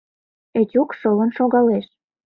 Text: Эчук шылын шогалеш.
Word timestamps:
Эчук 0.59 0.89
шылын 0.99 1.29
шогалеш. 1.37 1.85